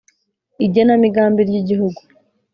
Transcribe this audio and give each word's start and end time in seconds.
Igenamigambi 0.65 1.41
ry 1.49 1.55
igihugu 1.61 2.01